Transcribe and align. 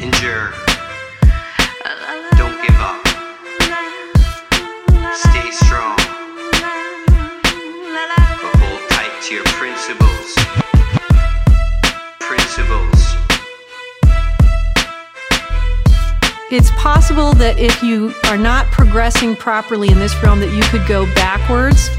Endure. 0.00 0.52
Don't 2.36 2.56
give 2.62 2.78
up. 2.78 3.04
Stay 5.12 5.50
strong. 5.50 5.96
But 7.92 8.54
hold 8.60 8.80
tight 8.90 9.10
to 9.24 9.34
your 9.34 9.44
principles. 9.44 10.36
Principles. 12.20 13.16
It's 16.50 16.70
possible 16.76 17.32
that 17.34 17.58
if 17.58 17.82
you 17.82 18.14
are 18.26 18.38
not 18.38 18.66
progressing 18.66 19.34
properly 19.34 19.88
in 19.88 19.98
this 19.98 20.14
realm, 20.22 20.38
that 20.40 20.52
you 20.52 20.62
could 20.62 20.86
go 20.86 21.12
backwards. 21.14 21.90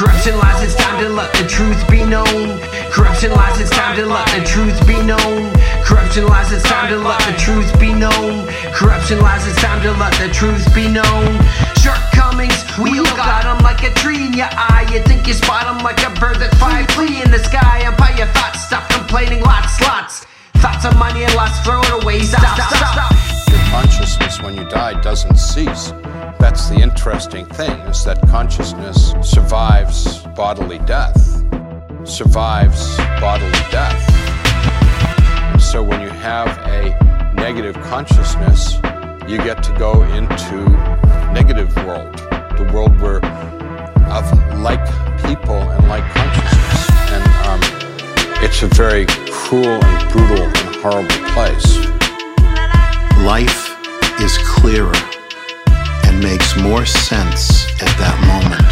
Corruption 0.00 0.38
lies. 0.38 0.62
It's 0.64 0.74
time 0.74 0.98
to 1.04 1.10
let 1.10 1.30
the 1.34 1.46
truth 1.46 1.76
be 1.90 2.02
known. 2.04 2.58
Corruption 2.90 3.32
lies. 3.32 3.60
It's 3.60 3.68
time 3.68 3.96
to 3.96 4.06
let 4.06 4.26
the 4.32 4.42
truth 4.44 4.78
be 4.86 4.96
known. 5.02 5.52
Corruption 5.84 6.26
lies. 6.26 6.50
It's 6.52 6.64
time 6.64 6.88
to 6.88 6.96
let 6.96 7.20
the 7.28 7.36
truth 7.36 7.68
be 7.78 7.92
known. 7.92 8.48
Corruption 8.72 9.20
lies. 9.20 9.46
It's 9.46 9.60
time 9.60 9.82
to 9.82 9.92
let 10.00 10.14
the 10.14 10.32
truth 10.32 10.64
be 10.74 10.88
known. 10.88 11.36
Shortcomings, 11.84 12.64
we 12.78 12.98
all 12.98 13.16
got 13.16 13.44
'em 13.44 13.58
like 13.58 13.82
a 13.82 13.92
tree 14.00 14.24
in 14.24 14.32
your 14.32 14.48
eye. 14.56 14.86
You 14.90 15.00
think 15.00 15.26
you 15.28 15.34
spot 15.34 15.66
'em 15.68 15.80
like 15.84 16.00
a 16.02 16.10
bird 16.18 16.40
that 16.40 16.54
fly 16.56 16.86
flee 16.94 17.20
in 17.22 17.30
the 17.30 17.42
sky. 17.50 17.76
By 17.98 18.10
your 18.16 18.28
thoughts, 18.28 18.64
stop 18.64 18.88
complaining, 18.88 19.42
lots, 19.42 19.80
lots. 19.82 20.24
Thoughts 20.62 20.84
of 20.86 20.96
money 20.96 21.24
and 21.24 21.34
lots, 21.34 21.58
throw 21.60 21.80
it 21.82 21.92
away. 22.02 22.22
Stop, 22.22 22.56
stop, 22.56 22.72
stop. 22.94 23.12
Your 23.52 23.60
consciousness 23.70 24.40
when 24.40 24.54
you 24.56 24.64
die 24.64 24.94
doesn't 24.94 25.36
cease. 25.36 25.92
The 26.70 26.80
interesting 26.80 27.44
thing, 27.46 27.72
is 27.90 28.04
that 28.04 28.20
consciousness 28.28 29.12
survives 29.22 30.22
bodily 30.36 30.78
death. 30.80 31.42
Survives 32.04 32.96
bodily 33.20 33.50
death. 33.72 34.00
So 35.60 35.82
when 35.82 36.00
you 36.00 36.10
have 36.10 36.46
a 36.68 36.96
negative 37.34 37.74
consciousness, 37.82 38.74
you 39.28 39.38
get 39.38 39.64
to 39.64 39.74
go 39.78 40.04
into 40.14 40.68
negative 41.32 41.74
world, 41.84 42.14
the 42.56 42.70
world 42.72 43.00
where 43.00 43.24
of 44.06 44.60
like 44.60 44.84
people 45.26 45.58
and 45.58 45.88
like 45.88 46.04
consciousness. 46.14 46.90
And 47.10 47.24
um, 47.48 47.60
it's 48.44 48.62
a 48.62 48.68
very 48.68 49.06
cruel 49.28 49.66
and 49.66 50.12
brutal 50.12 50.44
and 50.44 50.76
horrible 50.76 51.32
place. 51.34 51.78
life 53.26 53.69
more 56.70 56.86
sense 56.86 57.66
at 57.82 57.90
that 57.98 58.14
moment 58.30 58.62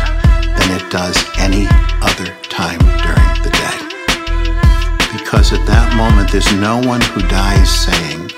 than 0.54 0.70
it 0.70 0.86
does 0.88 1.18
any 1.36 1.66
other 1.98 2.30
time 2.46 2.78
during 3.02 3.30
the 3.42 3.50
day. 3.50 3.78
Because 5.18 5.52
at 5.52 5.66
that 5.66 5.96
moment, 5.96 6.30
there's 6.30 6.52
no 6.62 6.78
one 6.78 7.00
who 7.00 7.22
dies 7.26 7.66
saying, 7.66 8.30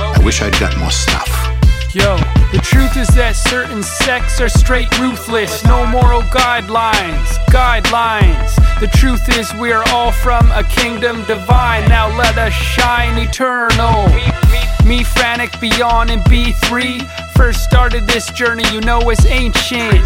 I 0.00 0.18
wish 0.24 0.40
I'd 0.40 0.58
got 0.58 0.78
more 0.78 0.90
stuff. 0.90 1.28
Yo, 1.94 2.16
the 2.56 2.60
truth 2.64 2.96
is 2.96 3.08
that 3.08 3.36
certain 3.36 3.82
sects 3.82 4.40
are 4.40 4.48
straight 4.48 4.88
ruthless. 4.98 5.62
No 5.66 5.84
moral 5.84 6.22
guidelines, 6.32 7.36
guidelines. 7.52 8.56
The 8.80 8.88
truth 8.96 9.28
is 9.36 9.52
we 9.60 9.72
are 9.72 9.84
all 9.90 10.10
from 10.10 10.50
a 10.52 10.64
kingdom 10.64 11.22
divine. 11.24 11.86
Now 11.86 12.08
let 12.16 12.38
us 12.38 12.54
shine 12.54 13.18
eternal. 13.18 14.08
Me, 14.88 15.04
frantic 15.04 15.60
beyond 15.60 16.10
and 16.10 16.22
B3. 16.22 17.21
First 17.42 17.64
started 17.64 18.06
this 18.06 18.30
journey, 18.30 18.62
you 18.72 18.80
know 18.82 19.00
it's 19.10 19.26
ancient. 19.26 20.04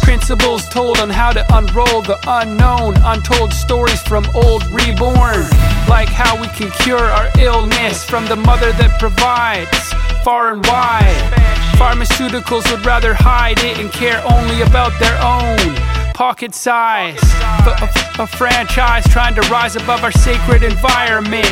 Principles 0.00 0.66
told 0.70 0.96
on 0.98 1.10
how 1.10 1.30
to 1.30 1.44
unroll 1.54 2.00
the 2.00 2.18
unknown. 2.26 2.94
Untold 3.04 3.52
stories 3.52 4.00
from 4.00 4.24
old 4.34 4.64
reborn. 4.72 5.44
Like 5.90 6.08
how 6.08 6.40
we 6.40 6.48
can 6.48 6.70
cure 6.82 7.04
our 7.04 7.28
illness 7.38 8.02
from 8.02 8.24
the 8.24 8.36
mother 8.36 8.72
that 8.72 8.98
provides 8.98 9.92
far 10.24 10.54
and 10.54 10.64
wide. 10.64 11.32
Pharmaceuticals 11.76 12.70
would 12.70 12.86
rather 12.86 13.12
hide 13.12 13.58
it 13.58 13.78
and 13.78 13.92
care 13.92 14.22
only 14.32 14.62
about 14.62 14.98
their 14.98 15.20
own 15.20 15.76
pocket 16.14 16.54
size. 16.54 17.20
But 17.62 17.82
a, 17.82 18.22
a 18.22 18.26
franchise 18.26 19.04
trying 19.08 19.34
to 19.34 19.42
rise 19.50 19.76
above 19.76 20.02
our 20.02 20.12
sacred 20.12 20.62
environment. 20.62 21.44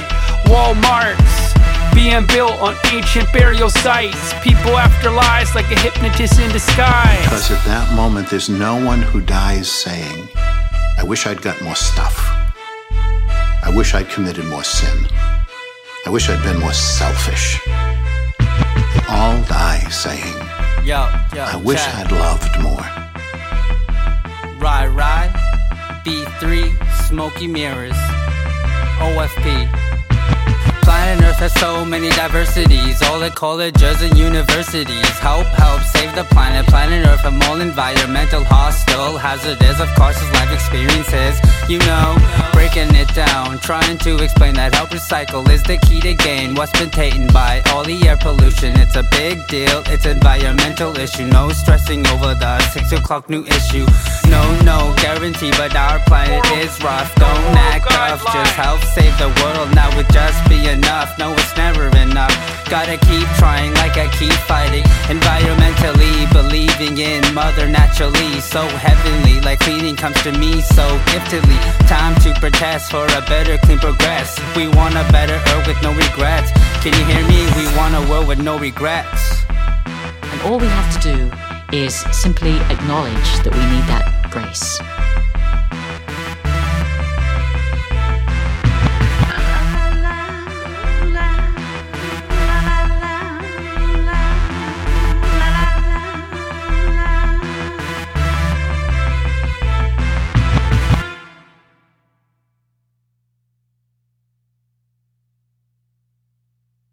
Walmarts 0.47 1.38
being 1.99 2.25
built 2.27 2.53
on 2.61 2.77
ancient 2.93 3.27
burial 3.33 3.69
sites. 3.69 4.33
People 4.45 4.79
after 4.79 5.11
lies 5.11 5.53
like 5.57 5.69
a 5.73 5.79
hypnotist 5.81 6.39
in 6.39 6.49
disguise. 6.53 7.25
Because 7.25 7.51
at 7.51 7.65
that 7.65 7.93
moment, 7.97 8.31
there's 8.31 8.49
no 8.49 8.83
one 8.85 9.03
who 9.03 9.21
dies 9.21 9.69
saying, 9.69 10.29
I 10.97 11.03
wish 11.03 11.27
I'd 11.27 11.43
got 11.43 11.61
more 11.61 11.75
stuff. 11.75 12.17
I 13.65 13.73
wish 13.75 13.95
I'd 13.95 14.09
committed 14.09 14.45
more 14.47 14.63
sin. 14.63 14.97
I 16.07 16.11
wish 16.11 16.31
I'd 16.31 16.43
been 16.45 16.61
more 16.61 16.73
selfish. 16.73 17.61
They 17.67 19.03
all 19.09 19.43
die 19.45 19.81
saying, 19.91 20.37
Yo, 20.87 21.01
yo, 21.35 21.43
I 21.43 21.57
wish 21.57 21.85
check. 21.85 22.07
I'd 22.07 22.13
loved 22.13 22.55
more. 22.63 22.87
Ride, 24.63 24.89
ride. 24.89 25.33
B3, 26.05 26.73
Smoky 27.09 27.49
Mirrors. 27.49 27.99
OFP. 29.01 29.88
Planet 30.88 31.22
Earth 31.22 31.37
has 31.37 31.53
so 31.60 31.84
many 31.84 32.09
diversities. 32.09 33.03
All 33.03 33.21
the 33.21 33.28
colleges 33.28 34.00
and 34.00 34.16
universities 34.16 35.19
help, 35.19 35.44
help 35.49 35.82
save 35.82 36.15
the 36.15 36.25
planet. 36.25 36.65
Planet 36.66 37.06
Earth 37.06 37.21
from 37.21 37.43
all 37.43 37.60
environmental, 37.60 38.43
hostile, 38.43 39.19
hazardous. 39.19 39.81
Of 39.81 39.94
course, 39.97 40.16
it's 40.16 40.32
life 40.32 40.50
experiences. 40.50 41.37
You 41.69 41.78
know, 41.81 42.16
breaking 42.54 42.94
it 42.94 43.15
down, 43.15 43.59
trying 43.59 43.99
to 43.99 44.16
explain 44.25 44.54
that 44.54 44.75
help 44.75 44.88
recycle 44.88 45.47
is 45.50 45.62
the 45.62 45.76
key 45.76 46.00
to 46.00 46.15
gain 46.15 46.54
what's 46.54 46.72
been 46.72 46.88
taken 46.88 47.26
by 47.26 47.60
all 47.66 47.84
the 47.84 48.09
air 48.09 48.16
pollution. 48.16 48.72
It's 48.81 48.97
a 48.97 49.05
big 49.10 49.47
deal, 49.47 49.82
it's 49.93 50.06
environmental 50.06 50.97
issue. 50.97 51.26
No 51.26 51.50
stressing 51.50 52.06
over 52.06 52.34
the 52.34 52.60
six 52.72 52.93
o'clock 52.93 53.28
new 53.28 53.44
issue. 53.44 53.84
No, 54.28 54.43
no 54.62 54.94
guarantee, 54.97 55.50
but 55.53 55.75
our 55.75 55.99
planet 56.00 56.44
is 56.59 56.72
rough. 56.83 57.15
Don't 57.16 57.28
oh, 57.28 57.69
act 57.72 57.91
tough, 57.91 58.22
just 58.33 58.55
help 58.55 58.81
save 58.94 59.16
the 59.19 59.28
world. 59.43 59.75
Now 59.75 59.94
would 59.97 60.11
just 60.11 60.39
be 60.49 60.69
enough. 60.69 61.19
No, 61.19 61.33
it's 61.33 61.56
never 61.56 61.89
enough. 61.97 62.34
Gotta 62.69 62.99
keep 62.99 63.27
trying 63.38 63.72
like 63.75 63.97
I 63.97 64.09
keep 64.19 64.33
fighting. 64.47 64.84
Environmentally, 65.09 66.31
believing 66.33 66.99
in 66.99 67.22
mother 67.34 67.69
naturally. 67.69 68.41
So 68.41 68.62
heavenly, 68.67 69.41
like 69.41 69.61
cleaning 69.61 69.97
comes 69.97 70.21
to 70.22 70.33
me 70.33 70.61
so 70.61 70.87
giftedly. 71.11 71.59
Time 71.88 72.15
to 72.22 72.38
protest 72.38 72.91
for 72.91 73.06
a 73.06 73.23
better, 73.23 73.58
clean 73.58 73.79
progress. 73.79 74.38
We 74.56 74.69
want 74.69 74.94
a 74.94 75.06
better 75.11 75.41
earth 75.53 75.67
with 75.67 75.82
no 75.82 75.93
regrets. 75.93 76.50
Can 76.82 76.93
you 76.93 77.05
hear 77.05 77.25
me? 77.26 77.41
We 77.56 77.67
want 77.76 77.94
a 77.94 78.03
world 78.11 78.29
with 78.29 78.41
no 78.41 78.58
regrets. 78.58 79.44
And 79.87 80.41
all 80.43 80.58
we 80.58 80.67
have 80.67 81.00
to 81.00 81.17
do 81.17 81.76
is 81.76 81.94
simply 82.12 82.56
acknowledge 82.70 83.31
that 83.44 83.53
we 83.55 83.64
need 83.73 83.85
that 83.88 84.18
grace. 84.31 85.18